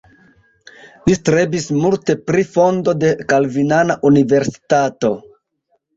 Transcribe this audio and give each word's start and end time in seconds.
Li 1.09 1.13
strebis 1.17 1.67
multe 1.83 2.15
pri 2.31 2.45
fondo 2.55 2.97
de 3.03 3.11
kalvinana 3.33 3.99
universitato. 4.11 5.13